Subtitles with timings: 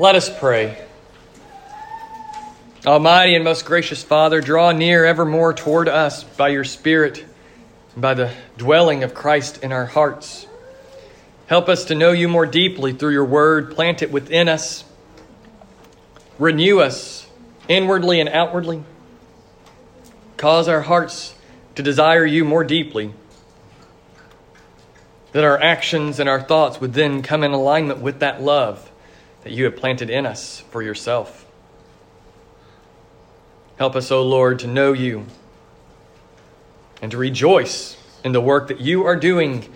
[0.00, 0.76] Let us pray.
[2.84, 7.24] Almighty and most gracious Father, draw near evermore toward us by your Spirit
[7.92, 10.48] and by the dwelling of Christ in our hearts.
[11.46, 13.70] Help us to know you more deeply through your word.
[13.70, 14.82] Plant it within us.
[16.40, 17.28] Renew us
[17.68, 18.82] inwardly and outwardly.
[20.36, 21.36] Cause our hearts
[21.76, 23.14] to desire you more deeply.
[25.30, 28.90] That our actions and our thoughts would then come in alignment with that love
[29.44, 31.46] that you have planted in us for yourself.
[33.76, 35.26] Help us, O Lord, to know you
[37.02, 39.72] and to rejoice in the work that you are doing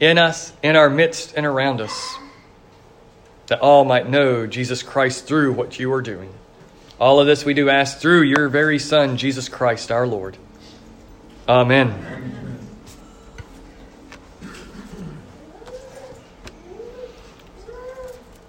[0.00, 2.16] in us, in our midst, and around us,
[3.46, 6.32] that all might know Jesus Christ through what you are doing.
[6.98, 10.36] All of this we do ask through your very Son, Jesus Christ our Lord.
[11.48, 12.43] Amen.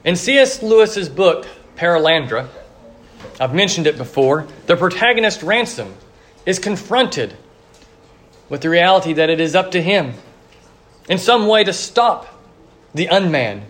[0.06, 0.62] In C.S.
[0.62, 2.48] Lewis's book, Perelandra,
[3.40, 5.96] I've mentioned it before, the protagonist Ransom
[6.46, 7.36] is confronted
[8.48, 10.14] with the reality that it is up to him
[11.10, 12.28] in some way to stop
[12.94, 13.64] the unman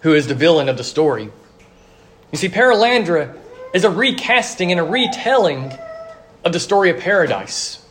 [0.00, 1.30] who is the villain of the story.
[2.32, 3.38] You see, Perelandra
[3.72, 5.72] is a recasting and a retelling
[6.44, 7.86] of the story of paradise.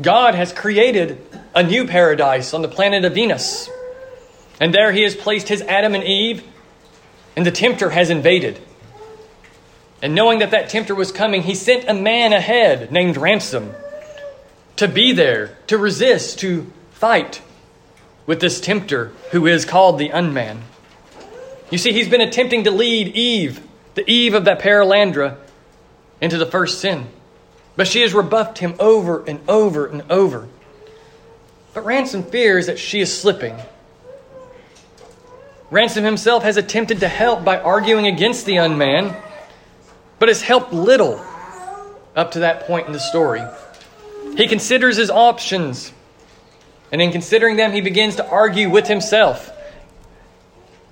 [0.00, 1.20] God has created
[1.54, 3.68] a new paradise on the planet of Venus.
[4.60, 6.42] And there he has placed his Adam and Eve,
[7.36, 8.58] and the tempter has invaded.
[10.02, 13.74] And knowing that that tempter was coming, he sent a man ahead named Ransom
[14.76, 17.40] to be there, to resist, to fight
[18.26, 20.62] with this tempter who is called the unman.
[21.70, 25.36] You see, he's been attempting to lead Eve, the Eve of that Perelandra,
[26.20, 27.06] into the first sin.
[27.74, 30.48] But she has rebuffed him over and over and over.
[31.74, 33.56] But Ransom fears that she is slipping
[35.70, 39.16] Ransom himself has attempted to help by arguing against the unman,
[40.18, 41.24] but has helped little
[42.14, 43.42] up to that point in the story.
[44.36, 45.92] He considers his options,
[46.92, 49.50] and in considering them, he begins to argue with himself.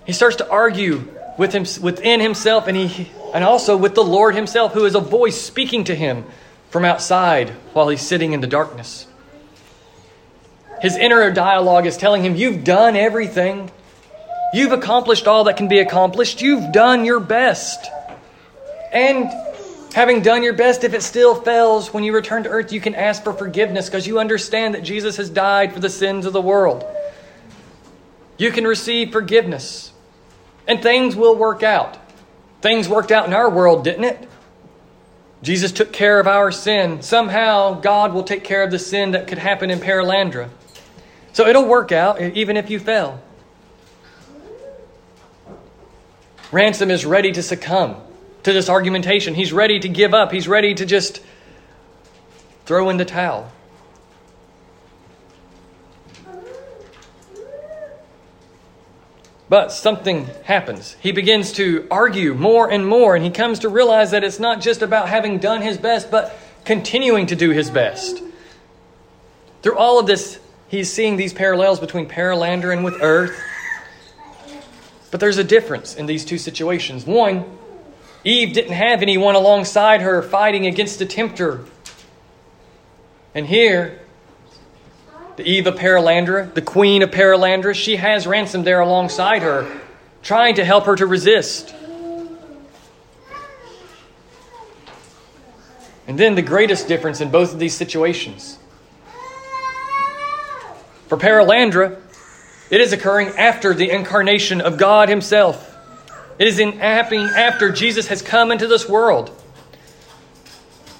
[0.06, 4.34] He starts to argue with him, within himself and, he, and also with the Lord
[4.34, 6.25] himself, who is a voice speaking to him
[6.70, 9.06] from outside while he's sitting in the darkness.
[10.81, 13.70] His inner dialogue is telling him, You've done everything.
[14.54, 16.41] You've accomplished all that can be accomplished.
[16.41, 17.91] You've done your best.
[18.92, 19.28] And
[19.92, 22.94] having done your best, if it still fails, when you return to earth, you can
[22.94, 26.41] ask for forgiveness because you understand that Jesus has died for the sins of the
[26.41, 26.84] world.
[28.38, 29.93] You can receive forgiveness.
[30.69, 31.98] And things will work out.
[32.62, 34.28] Things worked out in our world, didn't it?
[35.43, 37.03] Jesus took care of our sin.
[37.03, 40.48] Somehow, God will take care of the sin that could happen in Perelandra.
[41.32, 43.20] So it'll work out, even if you fail.
[46.54, 47.97] Ransom is ready to succumb
[48.44, 49.34] to this argumentation.
[49.34, 50.31] He's ready to give up.
[50.31, 51.20] He's ready to just
[52.65, 53.50] throw in the towel.
[59.48, 60.97] But something happens.
[61.00, 64.60] He begins to argue more and more, and he comes to realize that it's not
[64.60, 68.22] just about having done his best, but continuing to do his best.
[69.62, 70.38] Through all of this,
[70.69, 73.37] he's seeing these parallels between Perelandra and with Earth
[75.14, 77.06] but there's a difference in these two situations.
[77.06, 77.44] One,
[78.25, 81.64] Eve didn't have anyone alongside her fighting against the tempter.
[83.32, 84.00] And here,
[85.36, 89.80] the Eve of Perelandra, the queen of Perelandra, she has ransom there alongside her,
[90.25, 91.72] trying to help her to resist.
[96.08, 98.58] And then the greatest difference in both of these situations.
[101.06, 102.00] For Perelandra,
[102.70, 105.70] it is occurring after the incarnation of God Himself.
[106.38, 109.30] It is in happening after Jesus has come into this world.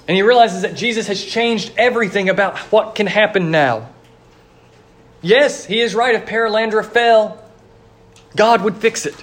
[0.07, 3.89] And he realizes that Jesus has changed everything about what can happen now.
[5.21, 6.13] Yes, he is right.
[6.13, 7.43] If Perelandra fell,
[8.35, 9.15] God would fix it.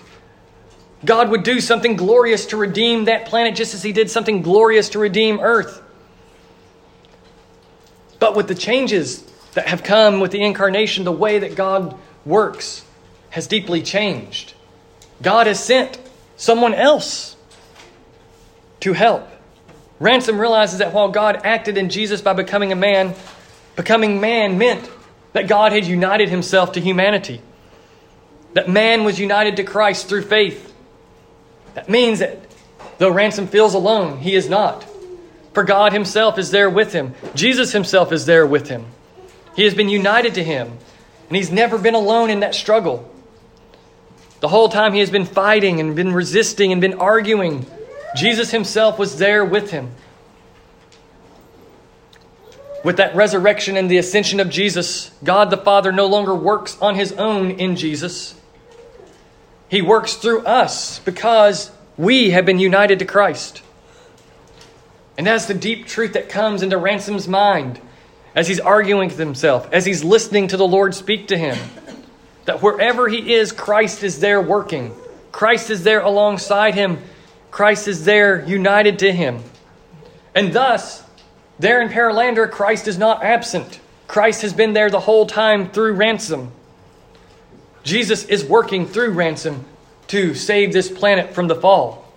[1.05, 4.91] God would do something glorious to redeem that planet just as he did something glorious
[4.91, 5.81] to redeem Earth.
[8.19, 9.23] But with the changes
[9.55, 12.85] that have come with the incarnation, the way that God works
[13.31, 14.55] has deeply changed.
[15.23, 15.99] God has sent
[16.37, 17.37] someone else
[18.81, 19.29] to help.
[20.01, 23.15] Ransom realizes that while God acted in Jesus by becoming a man,
[23.77, 24.91] becoming man meant
[25.33, 27.41] that God had united himself to humanity.
[28.55, 30.75] That man was united to Christ through faith.
[31.75, 32.39] That means that
[32.99, 34.85] though Ransom feels alone, he is not.
[35.55, 37.15] For God himself is there with him.
[37.35, 38.87] Jesus himself is there with him.
[39.55, 40.79] He has been united to him.
[41.33, 43.11] And he's never been alone in that struggle.
[44.41, 47.65] The whole time he has been fighting and been resisting and been arguing,
[48.15, 49.93] Jesus himself was there with him.
[52.85, 56.97] With that resurrection and the ascension of Jesus, God the Father no longer works on
[56.97, 58.39] his own in Jesus.
[59.71, 63.63] He works through us because we have been united to Christ.
[65.17, 67.81] And that's the deep truth that comes into Ransom's mind
[68.35, 71.59] as he's arguing with himself, as he's listening to the Lord speak to him.
[72.45, 74.95] That wherever he is, Christ is there working.
[75.31, 76.99] Christ is there alongside him.
[77.51, 79.43] Christ is there united to him.
[80.35, 81.05] And thus,
[81.59, 83.81] there in Perelandra, Christ is not absent.
[84.09, 86.51] Christ has been there the whole time through ransom.
[87.83, 89.65] Jesus is working through ransom
[90.09, 92.13] to save this planet from the fall.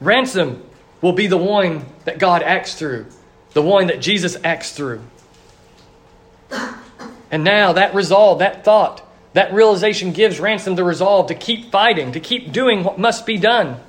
[0.00, 0.62] Ransom
[1.00, 3.06] will be the one that God acts through,
[3.56, 5.00] the one that Jesus acts through.
[7.30, 12.12] And now that resolve, that thought, that realization gives Ransom the resolve to keep fighting,
[12.12, 13.80] to keep doing what must be done,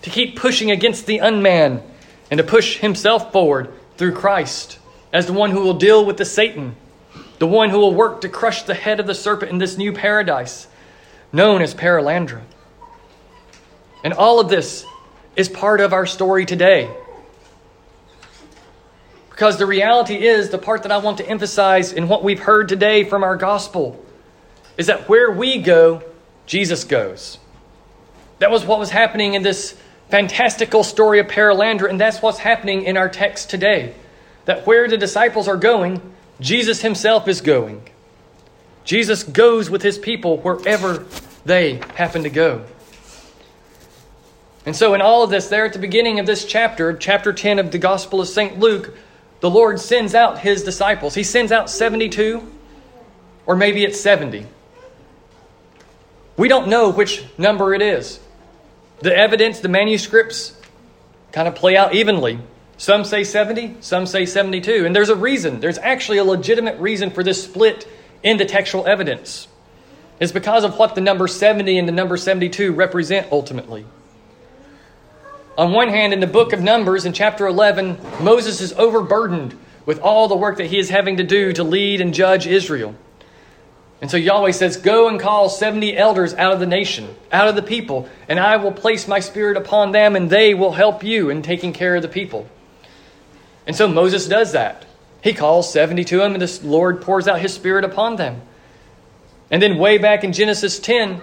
[0.00, 1.82] to keep pushing against the unman,
[2.30, 4.78] and to push himself forward through Christ
[5.12, 6.74] as the one who will deal with the Satan,
[7.38, 9.92] the one who will work to crush the head of the serpent in this new
[9.92, 10.66] paradise
[11.30, 12.40] known as Perelandra.
[14.02, 14.86] And all of this
[15.36, 16.90] is part of our story today.
[19.40, 22.68] Because the reality is, the part that I want to emphasize in what we've heard
[22.68, 23.98] today from our gospel
[24.76, 26.02] is that where we go,
[26.44, 27.38] Jesus goes.
[28.40, 32.82] That was what was happening in this fantastical story of Perelandra, and that's what's happening
[32.82, 33.94] in our text today.
[34.44, 36.02] That where the disciples are going,
[36.38, 37.88] Jesus himself is going.
[38.84, 41.06] Jesus goes with his people wherever
[41.46, 42.66] they happen to go.
[44.66, 47.58] And so, in all of this, there at the beginning of this chapter, chapter 10
[47.58, 48.58] of the Gospel of St.
[48.58, 48.94] Luke,
[49.40, 51.14] the Lord sends out his disciples.
[51.14, 52.46] He sends out 72,
[53.46, 54.46] or maybe it's 70.
[56.36, 58.20] We don't know which number it is.
[59.00, 60.54] The evidence, the manuscripts
[61.32, 62.38] kind of play out evenly.
[62.76, 64.86] Some say 70, some say 72.
[64.86, 65.60] And there's a reason.
[65.60, 67.86] There's actually a legitimate reason for this split
[68.22, 69.48] in the textual evidence.
[70.18, 73.86] It's because of what the number 70 and the number 72 represent ultimately.
[75.58, 80.00] On one hand, in the book of Numbers, in chapter 11, Moses is overburdened with
[80.00, 82.94] all the work that he is having to do to lead and judge Israel.
[84.00, 87.56] And so Yahweh says, Go and call 70 elders out of the nation, out of
[87.56, 91.28] the people, and I will place my spirit upon them, and they will help you
[91.28, 92.48] in taking care of the people.
[93.66, 94.86] And so Moses does that.
[95.22, 98.40] He calls 70 to him, and the Lord pours out his spirit upon them.
[99.50, 101.20] And then, way back in Genesis 10,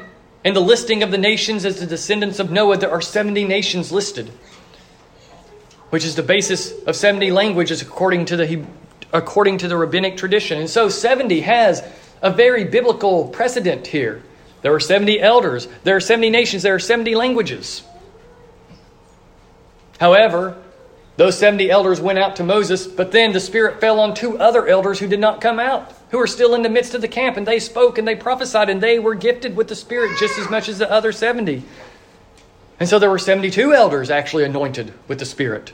[0.48, 3.92] in the listing of the nations as the descendants of Noah, there are 70 nations
[3.92, 4.30] listed,
[5.90, 8.66] which is the basis of 70 languages according to the,
[9.12, 10.58] according to the rabbinic tradition.
[10.58, 11.84] And so 70 has
[12.22, 14.24] a very biblical precedent here.
[14.62, 17.84] There are 70 elders, there are 70 nations, there are 70 languages.
[20.00, 20.56] However,
[21.18, 24.68] those 70 elders went out to Moses, but then the Spirit fell on two other
[24.68, 27.38] elders who did not come out who were still in the midst of the camp,
[27.38, 30.50] and they spoke and they prophesied, and they were gifted with the Spirit just as
[30.50, 31.64] much as the other 70.
[32.80, 35.74] And so there were 72 elders actually anointed with the Spirit,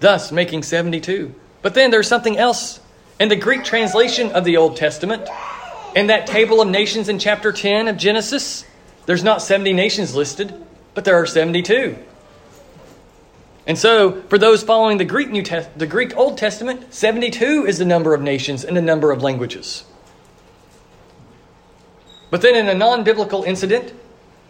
[0.00, 1.34] thus making 72.
[1.62, 2.80] But then there's something else.
[3.18, 5.26] In the Greek translation of the Old Testament,
[5.94, 8.66] in that table of nations in chapter 10 of Genesis,
[9.06, 10.52] there's not 70 nations listed,
[10.94, 11.96] but there are 72.
[13.66, 17.78] And so, for those following the Greek New Test- the Greek Old Testament, 72 is
[17.78, 19.84] the number of nations and the number of languages.
[22.30, 23.92] But then in a non-biblical incident,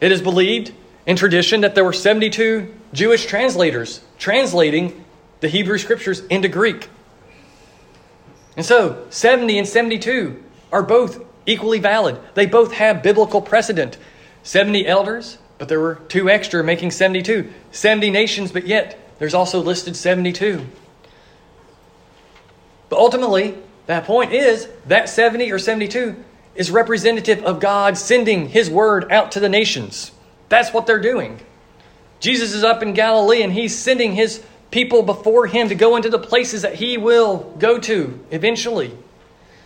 [0.00, 0.72] it is believed
[1.06, 5.04] in tradition that there were 72 Jewish translators translating
[5.40, 6.90] the Hebrew scriptures into Greek.
[8.56, 10.42] And so, 70 and 72
[10.72, 12.18] are both equally valid.
[12.34, 13.96] They both have biblical precedent.
[14.42, 17.52] 70 elders, but there were two extra making 72.
[17.70, 20.64] 70 nations, but yet there's also listed 72.
[22.88, 23.56] But ultimately,
[23.86, 26.16] that point is that 70 or 72
[26.54, 30.12] is representative of God sending His word out to the nations.
[30.48, 31.40] That's what they're doing.
[32.20, 36.08] Jesus is up in Galilee and He's sending His people before Him to go into
[36.08, 38.96] the places that He will go to eventually.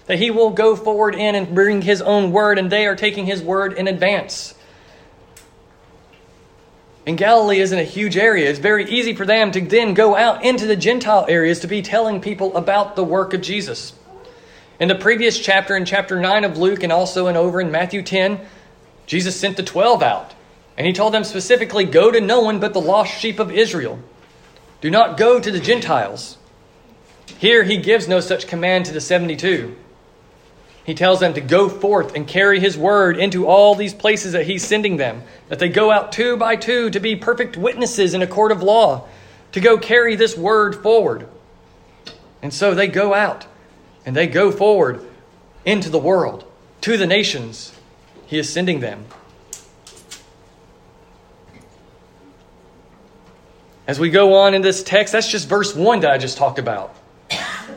[0.07, 3.26] That He will go forward in and bring His own word, and they are taking
[3.26, 4.54] His word in advance.
[7.10, 8.48] And Galilee isn't a huge area.
[8.48, 11.82] It's very easy for them to then go out into the Gentile areas to be
[11.82, 13.94] telling people about the work of Jesus.
[14.78, 18.02] In the previous chapter, in chapter 9 of Luke, and also in over in Matthew
[18.02, 18.38] 10,
[19.06, 20.34] Jesus sent the 12 out.
[20.78, 23.98] And he told them specifically, Go to no one but the lost sheep of Israel.
[24.80, 26.38] Do not go to the Gentiles.
[27.38, 29.74] Here he gives no such command to the 72.
[30.84, 34.46] He tells them to go forth and carry his word into all these places that
[34.46, 38.22] he's sending them, that they go out two by two to be perfect witnesses in
[38.22, 39.06] a court of law,
[39.52, 41.28] to go carry this word forward.
[42.42, 43.46] And so they go out
[44.06, 45.06] and they go forward
[45.64, 46.44] into the world,
[46.80, 47.72] to the nations.
[48.26, 49.04] He is sending them.
[53.87, 56.58] As we go on in this text, that's just verse 1 that I just talked
[56.60, 56.94] about.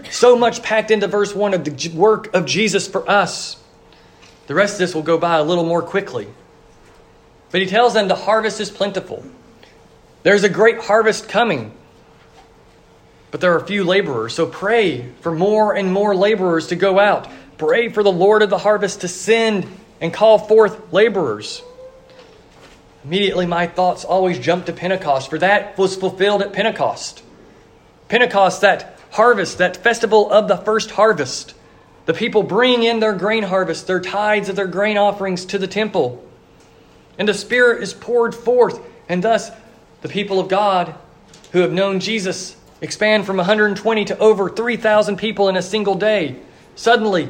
[0.10, 3.58] So much packed into verse 1 of the work of Jesus for us.
[4.48, 6.28] The rest of this will go by a little more quickly.
[7.52, 9.24] But he tells them the harvest is plentiful.
[10.24, 11.74] There's a great harvest coming,
[13.32, 14.34] but there are few laborers.
[14.34, 17.30] So pray for more and more laborers to go out.
[17.58, 19.68] Pray for the Lord of the harvest to send
[20.02, 21.62] and call forth laborers.
[23.06, 27.22] Immediately, my thoughts always jump to Pentecost, for that was fulfilled at Pentecost.
[28.08, 31.54] Pentecost, that harvest, that festival of the first harvest.
[32.06, 35.68] The people bring in their grain harvest, their tithes of their grain offerings to the
[35.68, 36.24] temple.
[37.18, 39.52] And the Spirit is poured forth, and thus
[40.02, 40.96] the people of God
[41.52, 46.36] who have known Jesus expand from 120 to over 3,000 people in a single day.
[46.76, 47.30] Suddenly,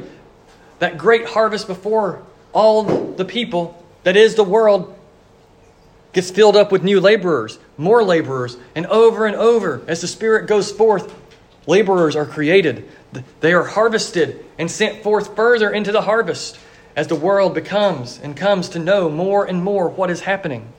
[0.78, 2.22] that great harvest before
[2.52, 4.98] all the people, that is the world,
[6.14, 10.46] gets filled up with new laborers, more laborers, and over and over, as the Spirit
[10.46, 11.12] goes forth,
[11.66, 12.88] laborers are created.
[13.40, 16.58] They are harvested and sent forth further into the harvest
[16.96, 20.72] as the world becomes and comes to know more and more what is happening.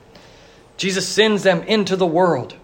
[0.76, 2.54] Jesus sends them into the world.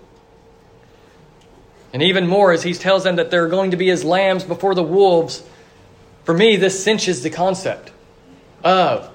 [1.93, 4.75] And even more, as he tells them that they're going to be as lambs before
[4.75, 5.43] the wolves,
[6.25, 7.91] for me, this cinches the concept
[8.65, 9.11] of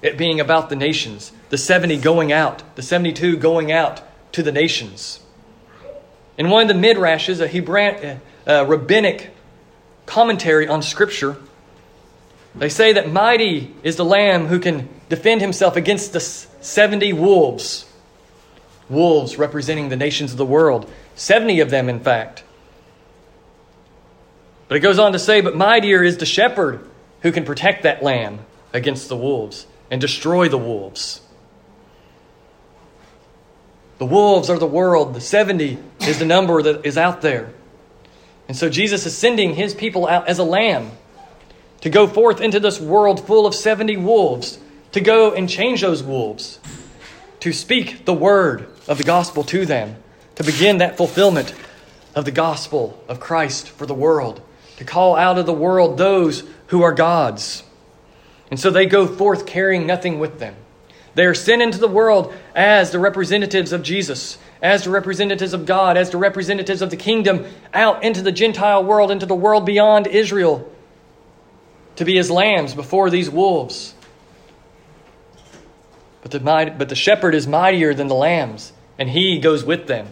[0.00, 4.00] it being about the nations, the 70 going out, the 72 going out
[4.32, 5.20] to the nations.
[6.38, 9.30] In one of the midrashes, a Hebrew, uh, rabbinic
[10.06, 11.36] commentary on Scripture,
[12.54, 17.84] they say that mighty is the lamb who can defend himself against the 70 wolves
[18.88, 22.42] wolves representing the nations of the world, 70 of them, in fact.
[24.68, 26.88] But it goes on to say, But mightier is the shepherd
[27.22, 28.40] who can protect that lamb
[28.72, 31.20] against the wolves and destroy the wolves.
[33.98, 37.52] The wolves are the world, the 70 is the number that is out there.
[38.48, 40.90] And so Jesus is sending his people out as a lamb
[41.82, 44.58] to go forth into this world full of 70 wolves,
[44.92, 46.58] to go and change those wolves,
[47.40, 49.96] to speak the word of the gospel to them,
[50.36, 51.54] to begin that fulfillment
[52.14, 54.40] of the gospel of Christ for the world,
[54.78, 57.62] to call out of the world those who are God's.
[58.50, 60.56] And so they go forth carrying nothing with them.
[61.18, 65.66] They are sent into the world as the representatives of Jesus, as the representatives of
[65.66, 67.44] God, as the representatives of the kingdom,
[67.74, 70.70] out into the Gentile world, into the world beyond Israel,
[71.96, 73.96] to be as lambs before these wolves.
[76.22, 80.06] But the, but the shepherd is mightier than the lambs and He goes with them.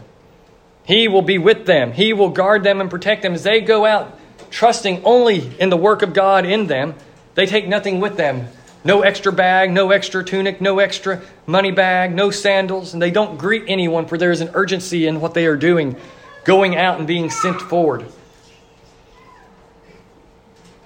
[0.83, 1.93] He will be with them.
[1.93, 4.19] He will guard them and protect them as they go out,
[4.51, 6.95] trusting only in the work of God in them.
[7.35, 8.49] They take nothing with them
[8.87, 13.37] no extra bag, no extra tunic, no extra money bag, no sandals, and they don't
[13.37, 15.97] greet anyone, for there is an urgency in what they are doing,
[16.45, 18.05] going out and being sent forward.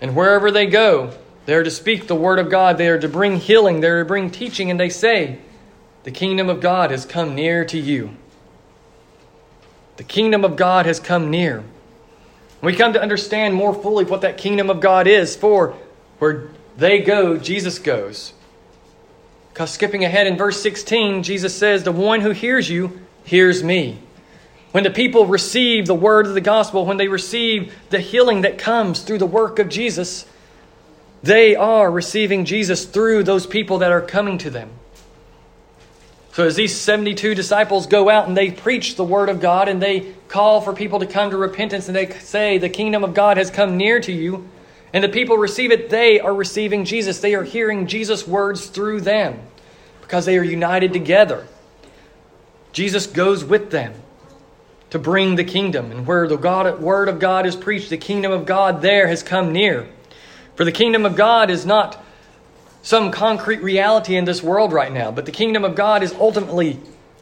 [0.01, 1.13] And wherever they go,
[1.45, 4.03] they are to speak the word of God, they are to bring healing, they are
[4.03, 5.37] to bring teaching, and they say,
[6.03, 8.17] the kingdom of God has come near to you.
[9.97, 11.63] The kingdom of God has come near.
[12.63, 15.75] We come to understand more fully what that kingdom of God is, for
[16.17, 16.49] where
[16.81, 18.33] they go, Jesus goes.
[19.53, 23.99] Because skipping ahead in verse 16, Jesus says, The one who hears you hears me.
[24.71, 28.57] When the people receive the word of the gospel, when they receive the healing that
[28.57, 30.25] comes through the work of Jesus,
[31.21, 34.71] they are receiving Jesus through those people that are coming to them.
[36.33, 39.81] So, as these 72 disciples go out and they preach the word of God and
[39.81, 43.35] they call for people to come to repentance and they say, The kingdom of God
[43.35, 44.47] has come near to you,
[44.93, 47.19] and the people receive it, they are receiving Jesus.
[47.19, 49.39] They are hearing Jesus' words through them
[50.01, 51.47] because they are united together.
[52.73, 53.93] Jesus goes with them
[54.89, 55.91] to bring the kingdom.
[55.91, 59.23] And where the God, word of God is preached, the kingdom of God there has
[59.23, 59.87] come near.
[60.55, 62.03] For the kingdom of God is not
[62.81, 66.79] some concrete reality in this world right now, but the kingdom of God is ultimately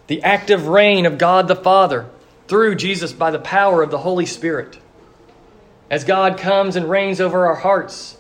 [0.07, 2.09] the active reign of God the Father
[2.47, 4.79] through Jesus by the power of the Holy Spirit.
[5.89, 8.17] As God comes and reigns over our hearts,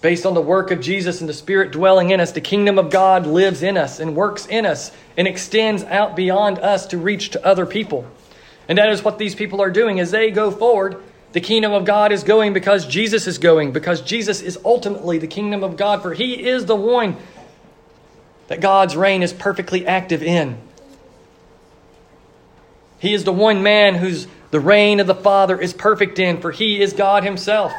[0.00, 2.90] based on the work of Jesus and the Spirit dwelling in us, the kingdom of
[2.90, 7.30] God lives in us and works in us and extends out beyond us to reach
[7.30, 8.06] to other people.
[8.68, 11.02] And that is what these people are doing as they go forward
[11.32, 15.26] The kingdom of God is going because Jesus is going, because Jesus is ultimately the
[15.26, 17.16] kingdom of God, for he is the one
[18.48, 20.58] that God's reign is perfectly active in.
[22.98, 26.52] He is the one man whose the reign of the Father is perfect in, for
[26.52, 27.72] he is God himself.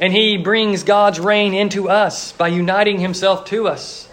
[0.00, 4.08] And he brings God's reign into us by uniting himself to us.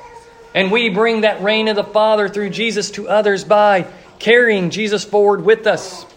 [0.55, 3.86] And we bring that reign of the Father through Jesus to others by
[4.17, 6.08] carrying Jesus forward with us,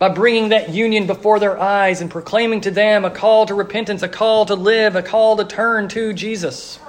[0.00, 4.02] by bringing that union before their eyes and proclaiming to them a call to repentance,
[4.02, 6.80] a call to live, a call to turn to Jesus.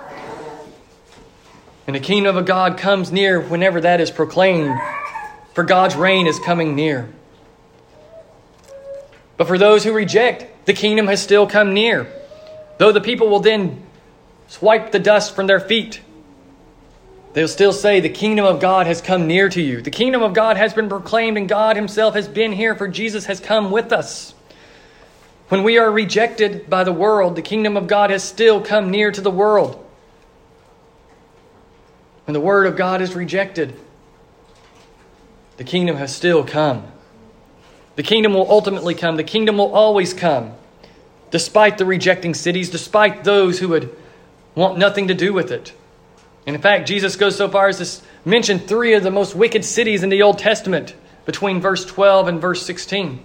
[1.86, 4.76] And the kingdom of God comes near whenever that is proclaimed,
[5.54, 7.14] for God's reign is coming near.
[9.40, 12.12] But for those who reject, the kingdom has still come near.
[12.78, 13.82] Though the people will then
[14.48, 16.02] swipe the dust from their feet,
[17.32, 19.82] they'll still say, The kingdom of God has come near to you.
[19.82, 23.28] The kingdom of God has been proclaimed, and God Himself has been here, for Jesus
[23.28, 24.34] has come with us.
[25.48, 29.10] When we are rejected by the world, the kingdom of God has still come near
[29.10, 29.82] to the world.
[32.26, 33.74] When the word of God is rejected,
[35.56, 36.92] the kingdom has still come.
[38.00, 39.18] The kingdom will ultimately come.
[39.18, 40.54] The kingdom will always come,
[41.32, 43.94] despite the rejecting cities, despite those who would
[44.56, 45.74] want nothing to do with it.
[46.48, 49.66] And in fact, Jesus goes so far as to mention three of the most wicked
[49.66, 53.22] cities in the Old Testament between verse 12 and verse 16.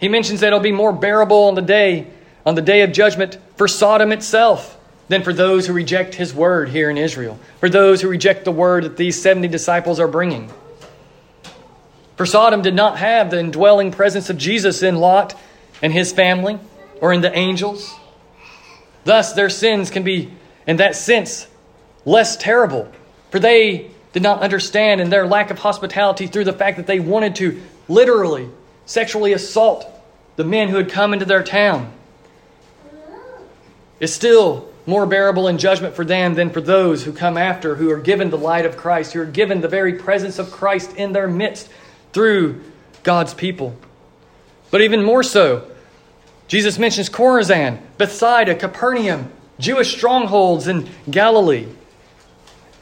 [0.00, 2.08] He mentions that it'll be more bearable on the day,
[2.44, 6.70] on the day of judgment for Sodom itself than for those who reject his word
[6.70, 10.50] here in Israel, for those who reject the word that these 70 disciples are bringing.
[12.20, 15.34] For Sodom did not have the indwelling presence of Jesus in Lot
[15.80, 16.58] and his family
[17.00, 17.94] or in the angels.
[19.04, 20.30] Thus, their sins can be,
[20.66, 21.48] in that sense,
[22.04, 22.92] less terrible.
[23.30, 27.00] For they did not understand in their lack of hospitality through the fact that they
[27.00, 28.50] wanted to literally
[28.84, 29.86] sexually assault
[30.36, 31.90] the men who had come into their town.
[33.98, 37.90] It's still more bearable in judgment for them than for those who come after, who
[37.90, 41.14] are given the light of Christ, who are given the very presence of Christ in
[41.14, 41.70] their midst
[42.12, 42.62] through
[43.02, 43.76] God's people.
[44.70, 45.70] But even more so,
[46.48, 51.66] Jesus mentions Chorazin, Bethsaida, Capernaum, Jewish strongholds in Galilee.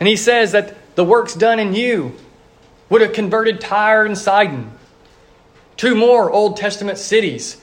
[0.01, 2.15] And he says that the works done in you
[2.89, 4.73] would have converted Tyre and Sidon.
[5.77, 7.61] Two more Old Testament cities,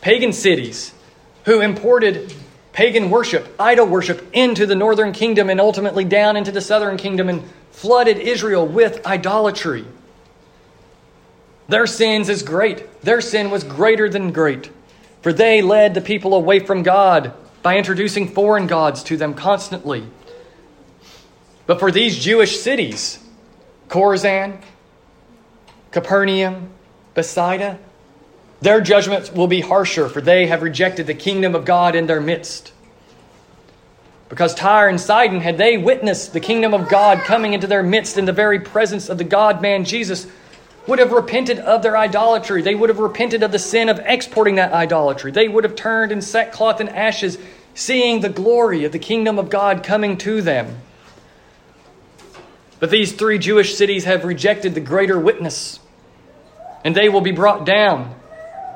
[0.00, 0.92] pagan cities,
[1.44, 2.32] who imported
[2.72, 7.28] pagan worship, idol worship, into the northern kingdom and ultimately down into the southern kingdom
[7.28, 9.84] and flooded Israel with idolatry.
[11.68, 13.02] Their sins is great.
[13.02, 14.70] Their sin was greater than great.
[15.22, 20.06] For they led the people away from God by introducing foreign gods to them constantly.
[21.66, 23.18] But for these Jewish cities,
[23.88, 24.62] Chorazin,
[25.90, 26.70] Capernaum,
[27.14, 27.78] Bethsaida,
[28.60, 32.20] their judgments will be harsher, for they have rejected the kingdom of God in their
[32.20, 32.72] midst.
[34.28, 38.18] Because Tyre and Sidon, had they witnessed the kingdom of God coming into their midst
[38.18, 40.26] in the very presence of the God man Jesus,
[40.88, 42.62] would have repented of their idolatry.
[42.62, 45.30] They would have repented of the sin of exporting that idolatry.
[45.30, 47.36] They would have turned in sackcloth and ashes,
[47.74, 50.78] seeing the glory of the kingdom of God coming to them.
[52.80, 55.78] But these three Jewish cities have rejected the greater witness,
[56.84, 58.14] and they will be brought down.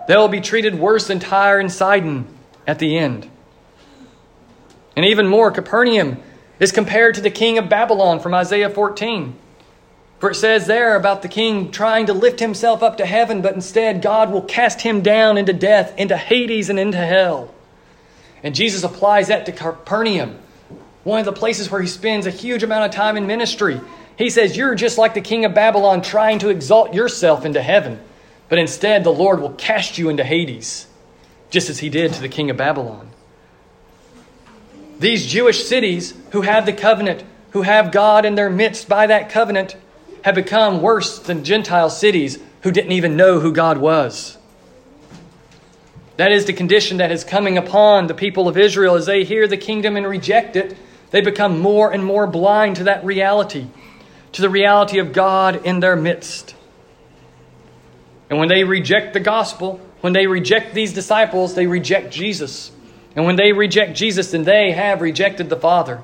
[0.06, 2.26] They will be treated worse than Tyre and Sidon
[2.66, 3.26] at the end.
[4.94, 6.22] And even more, Capernaum
[6.60, 9.38] is compared to the king of Babylon from Isaiah 14.
[10.22, 13.56] For it says there about the king trying to lift himself up to heaven, but
[13.56, 17.52] instead God will cast him down into death, into Hades, and into hell.
[18.44, 20.38] And Jesus applies that to Capernaum,
[21.02, 23.80] one of the places where he spends a huge amount of time in ministry.
[24.16, 27.98] He says, You're just like the king of Babylon trying to exalt yourself into heaven,
[28.48, 30.86] but instead the Lord will cast you into Hades,
[31.50, 33.10] just as he did to the king of Babylon.
[35.00, 39.28] These Jewish cities who have the covenant, who have God in their midst by that
[39.28, 39.74] covenant,
[40.22, 44.38] have become worse than Gentile cities who didn't even know who God was.
[46.16, 49.48] That is the condition that is coming upon the people of Israel as they hear
[49.48, 50.76] the kingdom and reject it.
[51.10, 53.66] They become more and more blind to that reality,
[54.32, 56.54] to the reality of God in their midst.
[58.30, 62.70] And when they reject the gospel, when they reject these disciples, they reject Jesus.
[63.14, 66.02] And when they reject Jesus, then they have rejected the Father.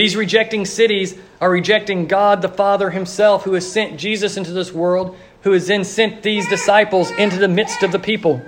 [0.00, 4.72] These rejecting cities are rejecting God the Father Himself, who has sent Jesus into this
[4.72, 8.40] world, who has then sent these disciples into the midst of the people.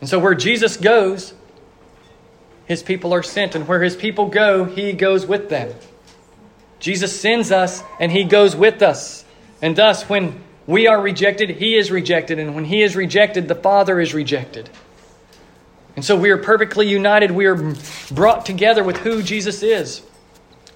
[0.00, 1.32] And so, where Jesus goes,
[2.66, 5.74] His people are sent, and where His people go, He goes with them.
[6.80, 9.24] Jesus sends us, and He goes with us.
[9.62, 12.38] And thus, when we are rejected, he is rejected.
[12.38, 14.68] And when he is rejected, the Father is rejected.
[15.98, 17.32] And so we are perfectly united.
[17.32, 17.74] We are
[18.12, 20.00] brought together with who Jesus is,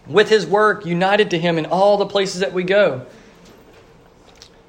[0.09, 3.07] with his work, united to him in all the places that we go.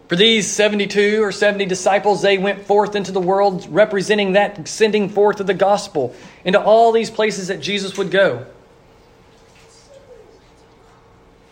[0.09, 5.09] For these 72 or 70 disciples, they went forth into the world representing that sending
[5.09, 6.13] forth of the gospel
[6.45, 8.45] into all these places that Jesus would go.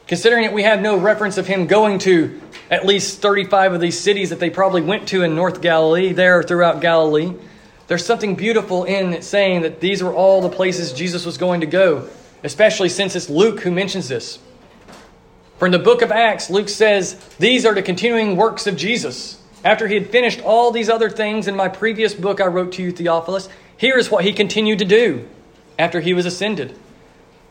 [0.05, 3.99] Considering that we have no reference of him going to at least 35 of these
[3.99, 7.33] cities that they probably went to in North Galilee, there throughout Galilee,
[7.91, 11.67] there's something beautiful in saying that these were all the places Jesus was going to
[11.67, 12.07] go,
[12.41, 14.39] especially since it's Luke who mentions this.
[15.61, 19.43] In the book of Acts, Luke says, These are the continuing works of Jesus.
[19.65, 22.81] After he had finished all these other things in my previous book I wrote to
[22.81, 25.27] you, Theophilus, here is what he continued to do
[25.77, 26.73] after he was ascended.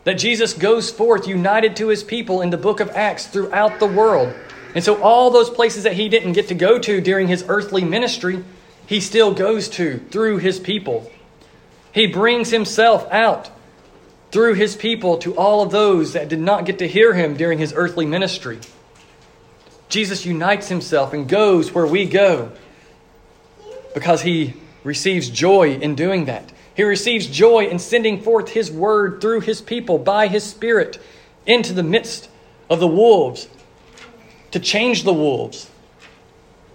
[0.05, 3.85] That Jesus goes forth united to his people in the book of Acts throughout the
[3.85, 4.33] world.
[4.73, 7.83] And so, all those places that he didn't get to go to during his earthly
[7.83, 8.43] ministry,
[8.87, 11.09] he still goes to through his people.
[11.93, 13.49] He brings himself out
[14.31, 17.59] through his people to all of those that did not get to hear him during
[17.59, 18.59] his earthly ministry.
[19.89, 22.51] Jesus unites himself and goes where we go
[23.93, 26.51] because he receives joy in doing that.
[26.73, 30.99] He receives joy in sending forth his word through his people by his Spirit
[31.45, 32.29] into the midst
[32.69, 33.47] of the wolves
[34.51, 35.69] to change the wolves,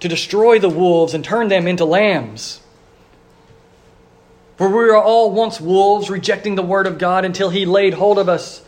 [0.01, 2.61] to destroy the wolves and turn them into lambs.
[4.57, 8.19] For we were all once wolves, rejecting the word of God until he laid hold
[8.19, 8.65] of us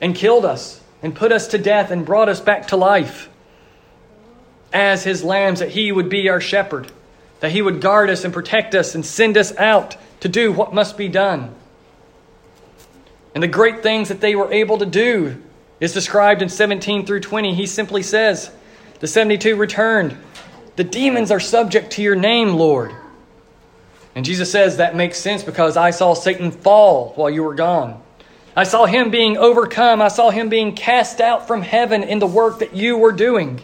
[0.00, 3.28] and killed us and put us to death and brought us back to life.
[4.72, 6.90] As his lambs, that he would be our shepherd,
[7.40, 10.74] that he would guard us and protect us and send us out to do what
[10.74, 11.54] must be done.
[13.34, 15.40] And the great things that they were able to do
[15.80, 17.54] is described in 17 through 20.
[17.54, 18.50] He simply says,
[19.00, 20.16] The 72 returned.
[20.76, 22.92] The demons are subject to your name, Lord.
[24.14, 28.00] And Jesus says that makes sense because I saw Satan fall while you were gone.
[28.54, 30.02] I saw him being overcome.
[30.02, 33.62] I saw him being cast out from heaven in the work that you were doing.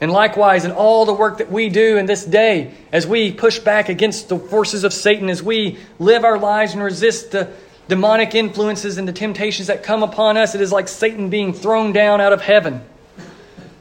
[0.00, 3.58] And likewise, in all the work that we do in this day, as we push
[3.58, 7.50] back against the forces of Satan, as we live our lives and resist the
[7.88, 11.92] demonic influences and the temptations that come upon us, it is like Satan being thrown
[11.92, 12.84] down out of heaven.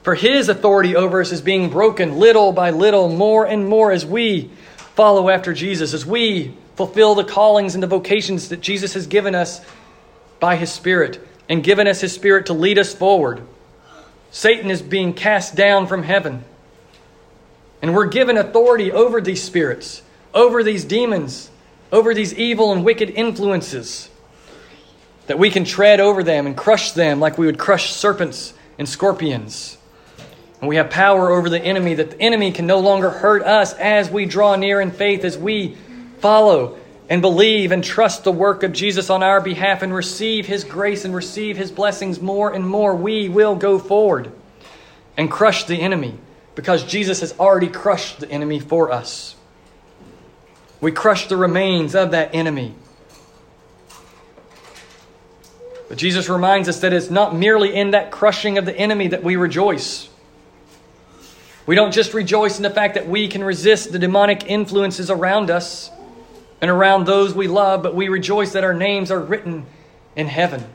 [0.04, 4.06] For his authority over us is being broken little by little, more and more, as
[4.06, 4.52] we
[4.96, 9.36] follow after Jesus, as we fulfill the callings and the vocations that Jesus has given
[9.36, 9.62] us
[10.40, 13.42] by His Spirit and given us His Spirit to lead us forward.
[14.32, 16.44] Satan is being cast down from heaven.
[17.82, 20.02] And we're given authority over these spirits,
[20.34, 21.52] over these demons,
[21.92, 24.10] over these evil and wicked influences,
[25.28, 28.88] that we can tread over them and crush them like we would crush serpents and
[28.88, 29.78] scorpions.
[30.64, 33.74] And we have power over the enemy, that the enemy can no longer hurt us
[33.74, 35.76] as we draw near in faith, as we
[36.20, 36.78] follow
[37.10, 41.04] and believe and trust the work of Jesus on our behalf and receive his grace
[41.04, 42.96] and receive his blessings more and more.
[42.96, 44.32] We will go forward
[45.18, 46.18] and crush the enemy
[46.56, 49.36] because Jesus has already crushed the enemy for us.
[50.80, 52.74] We crush the remains of that enemy.
[55.90, 59.26] But Jesus reminds us that it's not merely in that crushing of the enemy that
[59.26, 60.08] we rejoice.
[61.66, 65.50] We don't just rejoice in the fact that we can resist the demonic influences around
[65.50, 65.90] us
[66.62, 69.66] and around those we love, but we rejoice that our names are written
[70.16, 70.66] in heaven.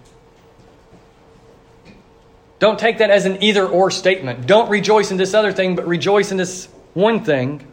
[2.59, 4.47] Don't take that as an either or statement.
[4.47, 7.67] Don't rejoice in this other thing, but rejoice in this one thing.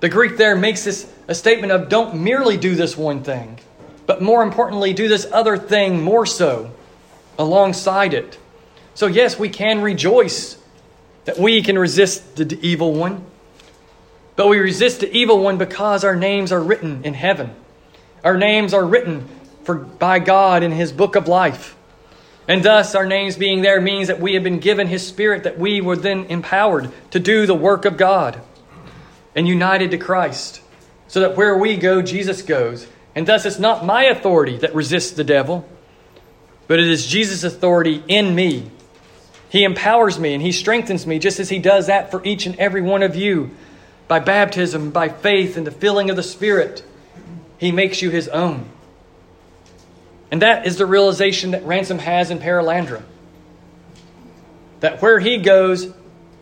[0.00, 3.58] The Greek there makes this a statement of don't merely do this one thing,
[4.06, 6.70] but more importantly, do this other thing more so
[7.38, 8.38] alongside it.
[8.94, 10.55] So, yes, we can rejoice
[11.26, 13.24] that we can resist the evil one.
[14.36, 17.54] But we resist the evil one because our names are written in heaven.
[18.24, 19.28] Our names are written
[19.64, 21.76] for, by God in His book of life.
[22.48, 25.58] And thus, our names being there means that we have been given His Spirit, that
[25.58, 28.40] we were then empowered to do the work of God
[29.34, 30.60] and united to Christ.
[31.08, 32.86] So that where we go, Jesus goes.
[33.16, 35.68] And thus, it's not my authority that resists the devil,
[36.68, 38.70] but it is Jesus' authority in me
[39.56, 42.56] he empowers me and He strengthens me just as He does that for each and
[42.56, 43.52] every one of you
[44.06, 46.84] by baptism, by faith, and the filling of the Spirit.
[47.56, 48.68] He makes you His own.
[50.30, 53.02] And that is the realization that Ransom has in Perelandra.
[54.80, 55.90] That where he goes,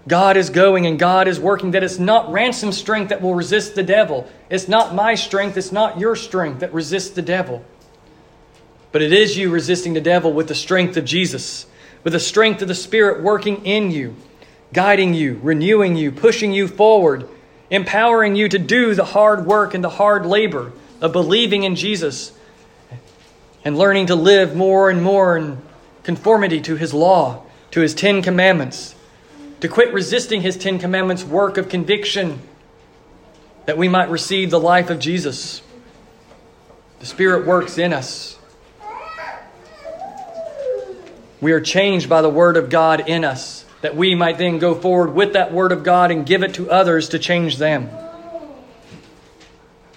[0.09, 1.71] God is going and God is working.
[1.71, 4.29] That it's not Ransom's strength that will resist the devil.
[4.51, 7.65] It's not my strength, it's not your strength that resists the devil.
[8.91, 11.67] But it is you resisting the devil with the strength of Jesus
[12.05, 14.15] with the strength of the Spirit working in you,
[14.73, 17.29] guiding you, renewing you, pushing you forward,
[17.71, 22.33] empowering you to do the hard work and the hard labor of believing in Jesus
[23.65, 25.61] and learning to live more and more in
[26.03, 28.95] conformity to His law, to His Ten Commandments,
[29.61, 32.41] to quit resisting His Ten Commandments' work of conviction
[33.65, 35.63] that we might receive the life of Jesus.
[37.01, 38.39] The Spirit works in us.
[41.45, 44.75] We are changed by the Word of God in us, that we might then go
[44.75, 47.91] forward with that Word of God and give it to others to change them.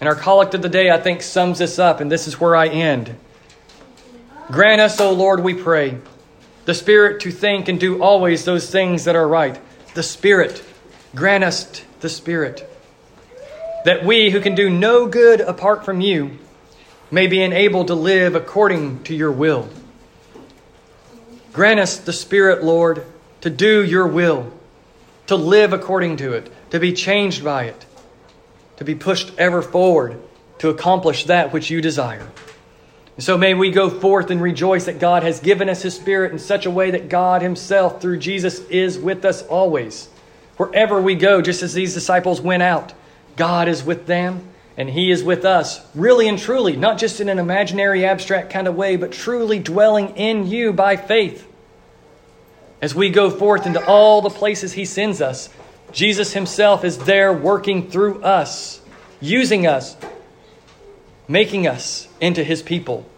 [0.02, 2.54] And our collect of the day, I think, sums this up, and this is where
[2.54, 3.16] I end.
[4.52, 6.00] Grant us, O Lord, we pray,
[6.66, 9.58] the Spirit to think and do always those things that are right.
[9.94, 10.62] The Spirit.
[11.16, 12.70] Grant us the Spirit.
[13.86, 16.40] That we who can do no good apart from you
[17.10, 19.70] may be enabled to live according to your will.
[21.58, 23.04] Grant us the Spirit, Lord,
[23.42, 24.54] to do your will,
[25.26, 27.84] to live according to it, to be changed by it,
[28.76, 30.22] to be pushed ever forward
[30.60, 32.30] to accomplish that which you desire.
[33.16, 36.32] And so may we go forth and rejoice that God has given us His Spirit
[36.32, 40.10] in such a way that God Himself, through Jesus, is with us always.
[40.58, 42.94] Wherever we go, just as these disciples went out,
[43.36, 47.30] God is with them and He is with us, really and truly, not just in
[47.30, 51.46] an imaginary, abstract kind of way, but truly dwelling in you by faith.
[52.82, 55.50] As we go forth into all the places He sends us,
[55.92, 58.82] Jesus Himself is there working through us,
[59.20, 59.98] using us,
[61.28, 63.10] making us into His people,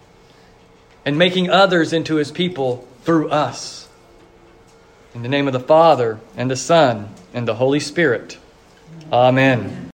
[1.05, 3.89] and making others into His people through us.
[5.13, 8.37] In the name of the Father, and the Son, and the Holy Spirit.
[9.11, 9.87] Amen.